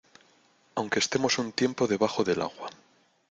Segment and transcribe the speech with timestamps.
[0.73, 2.71] aunque estemos un tiempo debajo del agua